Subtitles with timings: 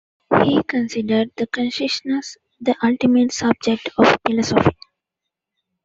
[0.43, 4.71] He considered the consciousness the ultimate subject of philosophy.